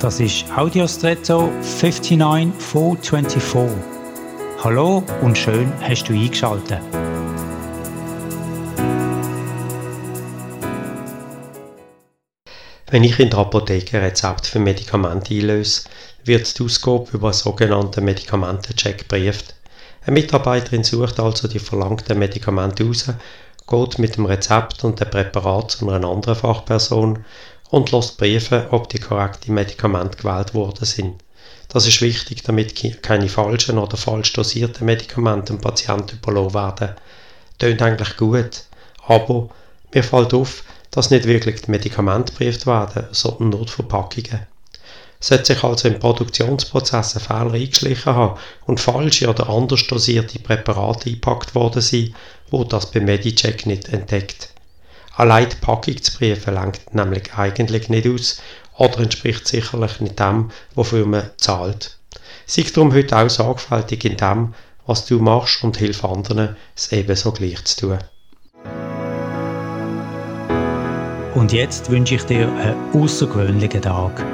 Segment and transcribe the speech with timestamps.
[0.00, 3.78] Das ist Audiostretto 59424.
[4.62, 6.82] Hallo und schön hast du eingeschaltet.
[12.90, 15.88] Wenn ich in der Apotheke Rezept für Medikamente einlöse,
[16.24, 19.54] wird die Ausgabe über einen sogenannten Medikamentencheck geprüft.
[20.04, 23.08] Eine Mitarbeiterin sucht also die verlangten Medikamente aus,
[23.66, 27.24] geht mit dem Rezept und dem Präparat zu einer anderen Fachperson
[27.70, 31.14] und lässt prüfen, ob die korrekten Medikamente gewählt worden sind.
[31.68, 36.96] Das ist wichtig, damit keine falschen oder falsch dosierten Medikamente dem Patienten überlassen werden.
[37.58, 38.64] Tönt eigentlich gut,
[39.06, 39.48] aber
[39.92, 44.46] mir fällt auf, dass nicht wirklich die Medikamente geprüft werden, sondern nur die Verpackungen.
[45.18, 51.08] Sollte sich also im Produktionsprozess ein Fehler eingeschlichen haben und falsche oder anders dosierte Präparate
[51.08, 52.14] eingepackt worden sind,
[52.50, 54.50] wurde das beim Medicheck nicht entdeckt.
[55.16, 58.42] Allein die Packung zu prüfen langt nämlich eigentlich nicht aus
[58.76, 61.96] oder entspricht sicherlich nicht dem, wofür man zahlt.
[62.44, 64.54] Sei darum heute auch sorgfältig in dem,
[64.86, 67.98] was du machst und hilf anderen, es ebenso gleich zu tun.
[71.34, 74.24] Und jetzt wünsche ich dir einen außergewöhnlichen Tag.